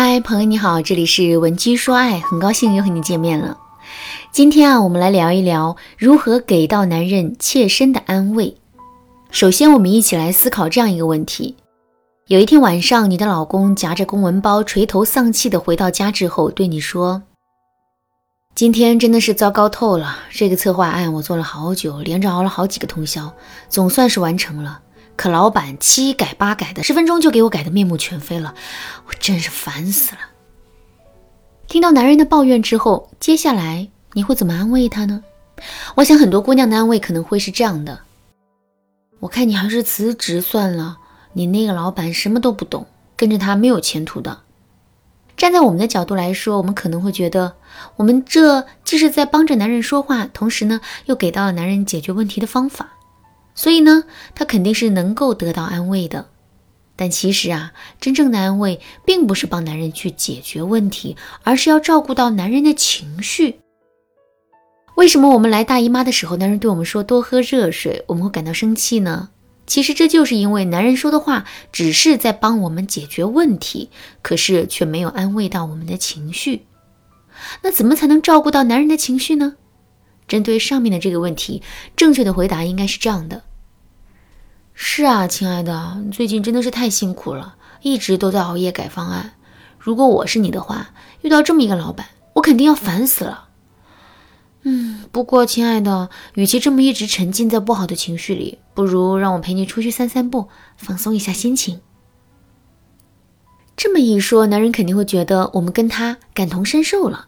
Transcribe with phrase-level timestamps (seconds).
[0.00, 3.58] 嗨，朋友你好，这里是文姬说爱，很高兴又和你见面了。
[4.30, 8.56] 今天啊，我们来聊一聊如何给到男人切身的安慰。
[9.32, 11.56] 首先，我们一起来思考这样一个问题：
[12.28, 17.24] 有一天晚上，你的老公夹着公文包，垂头丧气的回到家之后，对你说
[18.54, 23.34] ：“今天真的是糟糕透了，这个策划案我做了好久，连着熬了好几个通宵，
[23.68, 24.80] 总算是完成了。”
[25.18, 28.54] 可老板七改八改的，十分钟就给我改的面目全非了，
[29.08, 30.20] 我真是烦死了。
[31.66, 35.24] 听到男人的抱怨之后，接下来你会怎么安慰他呢？
[35.96, 37.98] 我想很多姑娘的安慰可能会是这样的：
[39.18, 40.98] 我看你还是辞职算了，
[41.32, 44.38] 你那个老板什么都不懂，跟着他没有前途的。
[45.36, 47.56] 站在我们的角度来说，我们可能会觉得，
[47.96, 52.90] 我们这既是在帮着男人说话，同时呢，又给到了男人解决问题的方法。
[53.58, 54.04] 所以呢，
[54.36, 56.28] 他肯定是能够得到安慰的，
[56.94, 63.58] 但其实啊，真正的安慰并不是帮男人去解决问题，而是要照顾到男人的情绪。
[64.94, 69.30] 为什么我们来大姨妈的时候，男人对我们说多喝热水，我们会感到生气呢？
[69.66, 73.90] 其实这就是因为男人说的话只是在帮我们解决问题，
[74.22, 76.64] 可是却没有安慰到我们的情绪。
[77.62, 79.56] 那怎么才能照顾到男人的情绪呢？
[80.28, 81.60] 针对上面的这个问题，
[81.96, 83.42] 正确的回答应该是这样的。
[84.80, 89.32] 是啊，亲爱的，最近真的是太辛苦了，一直都在熬夜改方案。
[89.76, 90.90] 如果我是你的话，
[91.22, 93.48] 遇到这么一个老板，我肯定要烦死了。
[94.62, 101.80] 嗯，不过亲爱的，与其这么一直沉浸在不好的情绪里，不如让我陪你出去散散步，放松一下心情。
[103.76, 107.26] 这么一说，男人肯定会觉得我们跟他感同身受了，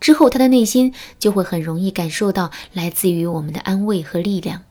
[0.00, 4.62] 之后他的内心就会很容易感受到来自于我们的安慰和力量。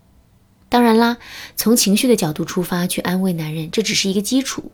[0.70, 1.18] 当然啦，
[1.56, 4.72] 从情绪的角度出发去安慰男人，这只是一个基础。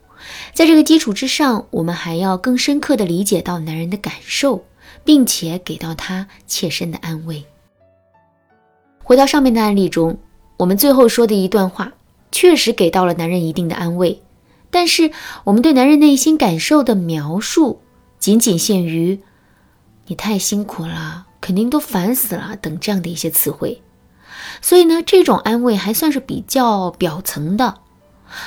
[0.53, 4.63] 在这个基础之上，我们还要更深刻的理解到男人的感受，
[5.03, 7.43] 并且给到他切身的安慰。
[9.03, 10.17] 回到上面的案例中，
[10.57, 11.91] 我们最后说的一段话，
[12.31, 14.21] 确实给到了男人一定的安慰。
[14.71, 15.11] 但是，
[15.43, 17.81] 我们对男人内心感受的描述，
[18.17, 19.19] 仅仅限于
[20.07, 23.81] “你太辛苦了，肯定都烦死了”等这样的一些词汇。
[24.61, 27.79] 所以呢，这种安慰还算是比较表层的。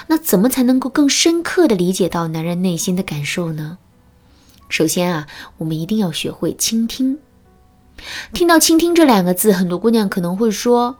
[0.08, 3.78] 那怎么才能够更深刻的理解到男人内心的感受呢？
[4.68, 7.20] 首先啊，我们一定要学会倾听。
[8.32, 10.96] 听到“倾听”这两个字，很多姑娘可能会说：“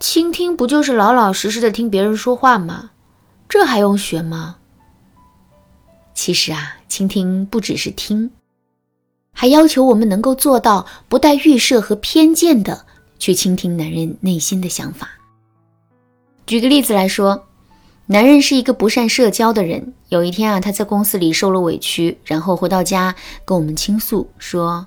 [0.00, 2.90] 倾听不就是老老实实的听别人说话吗？
[3.48, 4.56] 这还用学吗？”
[6.12, 8.32] 其实啊，倾听不只是听，
[9.32, 12.84] 还要求我们能够做到不带预设和偏见的。
[13.20, 15.08] 去倾听男人内心的想法。
[16.46, 17.46] 举个例子来说，
[18.06, 19.94] 男人是一个不善社交的人。
[20.08, 23.14] 有一天啊，他在公司里受了委屈，然后回到家
[23.44, 24.84] 跟我们倾诉说：“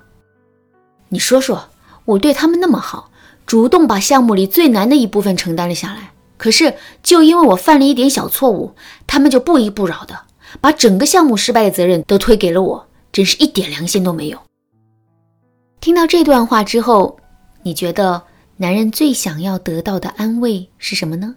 [1.08, 1.70] 你说说，
[2.04, 3.10] 我对他们那么好，
[3.46, 8.74] 主动把项目里最难的一部分承担了下来，可是就因为我犯了一点小错误，
[9.06, 10.20] 他们就不依不饶的
[10.60, 14.38] 把整个项目失败的责任都推给了我，真是一点良心都没有。”
[15.80, 17.18] 听到这段话之后。
[17.64, 18.22] 你觉得
[18.58, 21.36] 男人最想要得到的安慰是什么呢？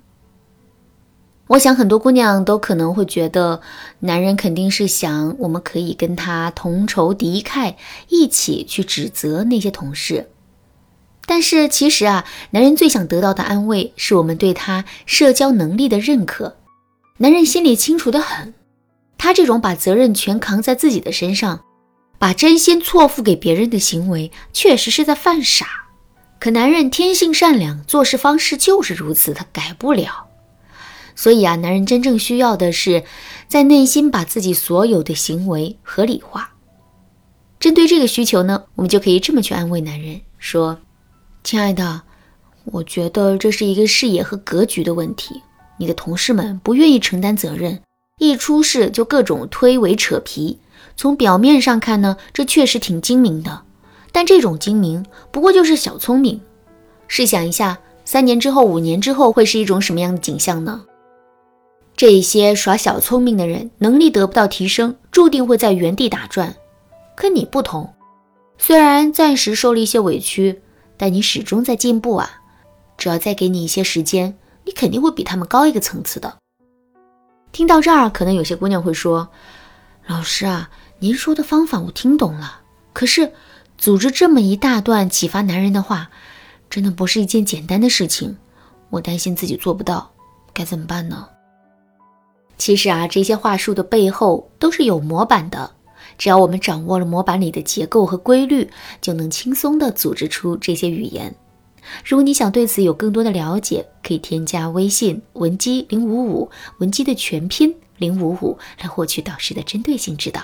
[1.48, 3.62] 我想很多姑娘都可能会觉得，
[4.00, 7.76] 男人肯定是想我们可以跟他同仇敌忾，
[8.10, 10.30] 一起去指责那些同事。
[11.26, 16.58] 但是其实啊，男人最想得到的安慰是我们对他社交能力的认可。
[17.20, 18.54] 男人心里清楚的很，
[19.18, 21.62] 他这种把责任全扛在自己的身上，
[22.20, 25.87] 把真心错付给别人的行为，确实是在犯傻。
[26.48, 30.28] 可男人天性善良，做事方式就是如此，他改不了。
[31.14, 33.04] 所以啊，男人真正需要的是
[33.50, 36.52] 在内心把自己所有的行为合理化。
[37.60, 40.80] 针对这个需求呢，我们就可以这么去安慰男人：说，
[41.44, 42.04] 亲爱的，
[42.64, 45.44] 我觉得这是一个视野和格局的问题。
[45.78, 47.82] 你的同事们不愿意承担责任，
[48.20, 50.60] 一出事就各种推诿扯皮。
[50.96, 53.64] 从表面上看呢，这确实挺精明的。
[54.12, 56.42] 但这种精明不过就是小聪明。
[57.08, 60.84] 试想一下，三年之后、五年之后会是一种什么样的景象呢？
[61.96, 66.56] 这一些耍小聪明的人，能力得不到提升，注定会在原地打转。
[67.16, 67.94] 可你不同，
[68.58, 70.62] 虽然暂时受了一些委屈，
[70.98, 72.42] 但你始终在进步啊！
[72.98, 76.38] 只要再给你一些时间，你肯定会比他们高一个层次的。
[77.52, 79.30] 听到这儿，可能有些姑娘会说
[80.08, 80.70] ：“老师啊，
[81.00, 82.62] 您说的方法我听懂了，
[82.92, 83.32] 可是……”
[83.78, 86.10] 组织这么一大段启发男人的话，
[86.70, 88.36] 真的不是一件简单的事情。
[88.90, 90.12] 我担心自己做不到，
[90.54, 91.28] 该怎么办呢？
[92.58, 95.72] 其实啊，这些话术的背后都是有模板的。
[96.18, 98.68] 只要我们掌握了模板里的结构和规律，
[99.00, 101.36] 就能轻松地组织出这些语言。
[102.04, 110.42] 如果你想对此有更多的了解，可以添加微信文姬零五五，文姬的全拼零五五，来获取导师的针对性指导。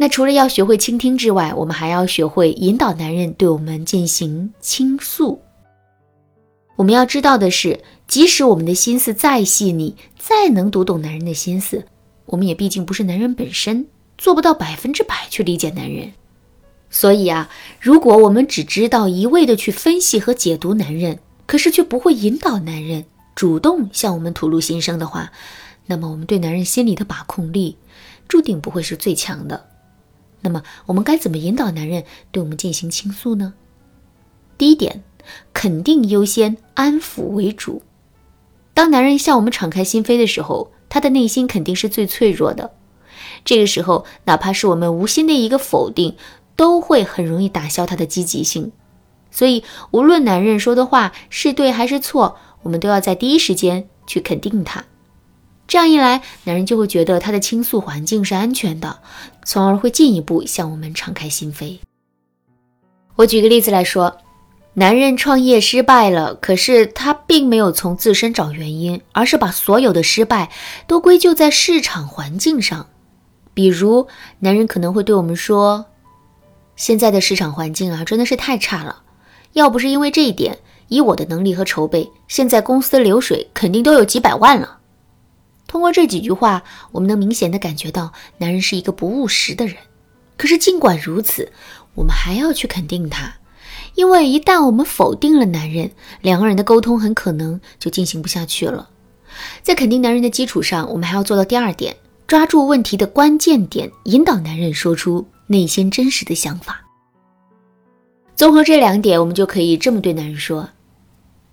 [0.00, 5.42] 那除了要学会倾听之外，我们还要学会引导男人对我们进行倾诉。
[6.76, 11.84] 我们要知道的是，即使我们的心思再细腻，再能读懂男人的心思，
[12.26, 13.86] 我们也毕竟不是男人本身，
[14.16, 16.12] 做不到百分之百去理解男人。
[16.88, 23.04] 所以啊，如果我们只知道一味的去分析和解读男人，可是却不会引导男人
[23.34, 25.32] 主动向我们吐露心声的话，
[25.86, 27.76] 那么我们对男人心理的把控力
[28.28, 29.66] 注定不会是最强的。
[30.48, 33.52] 那么我们该怎么引导男人对我们进行倾诉呢？
[34.56, 35.04] 第一点，
[35.52, 37.82] 肯定优先，安抚为主。
[38.72, 42.70] 当男人向我们敞开心扉的时候，他的内心肯定是最脆弱的。
[43.44, 46.16] 这个时候，哪怕是我们无心的一个否定。
[46.56, 48.72] 都会很容易打消他的积极性，
[49.30, 49.62] 所以
[49.92, 54.84] 无论男人说的话是对还是错，我们都要在第一时间去肯定他。
[55.68, 59.00] 这样一来，男人就会觉得他的倾诉环境是安全的，
[59.44, 61.78] 从而会进一步向我们敞开心扉。
[63.16, 64.16] 我举个例子来说，
[64.72, 70.50] 男人创业失败了，可是他并没有从自身找原因，而是把所有的失败
[70.86, 72.86] 都归咎在市场环境上。
[73.52, 75.84] 比如，男人可能会对我们说。
[76.76, 79.02] 现在的市场环境啊，真的是太差了。
[79.52, 80.56] 要不是因为这一点，
[80.86, 84.77] 以我的能力和筹备，现在公司的流水肯定都有几百万了。
[85.68, 89.76] 通过这几句话，我们能明显的感觉到，男人是一个不务实的人。
[90.36, 91.52] 可是尽管如此，
[91.94, 93.34] 我们还要去肯定他，
[93.94, 95.92] 因为一旦我们否定了男人，
[96.22, 98.90] 两个人的沟通很可能就进行不下去了。
[99.62, 105.24] 在肯定男人的基础上，我们还要做到第二点，抓住问题的关键点，引导男人说出。
[105.50, 106.84] 内心真实的想法。
[108.36, 110.68] 综合这两点，我们就可以这么对男人说：“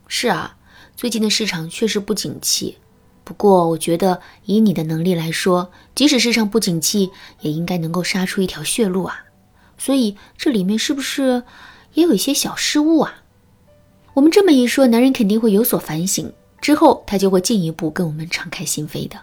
[0.09, 0.57] 是啊，
[0.97, 2.77] 最近的市场确实不景气。
[3.25, 7.11] 不过，我觉得以你的能力来说，即使市场不景气，
[7.41, 9.25] 也应该能够杀出一条血路啊。
[9.77, 11.43] 所以，这里面是不是
[11.95, 13.23] 也有一些小失误啊？”
[14.13, 16.31] 我们这么一说，男人肯定会有所反省，
[16.61, 19.21] 之后他就会进一步跟我们敞开心扉的。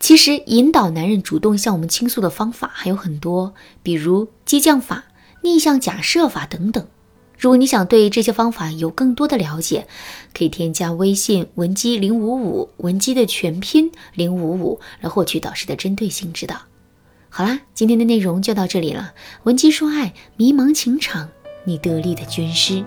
[0.00, 5.04] 其实，引导男人主动向我们倾诉的方法还有很多，比如激将法、
[5.42, 6.86] 逆向假设法等等。
[7.38, 9.86] 如果你想对这些方法有更多的了解，
[10.36, 16.56] 可以添加微信文姬零五五，文姬的全拼零五五，来获取导师的针对性指导。
[17.28, 19.12] 好啦，今天的内容就到这里了。
[19.44, 21.28] 文姬说爱，迷茫情场，
[21.64, 22.84] 你得力的军师。